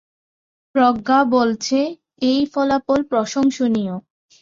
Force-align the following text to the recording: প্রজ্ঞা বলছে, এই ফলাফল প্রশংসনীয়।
প্রজ্ঞা 0.75 1.19
বলছে, 1.35 1.79
এই 2.21 2.41
ফলাফল 2.53 2.99
প্রশংসনীয়। 3.11 3.95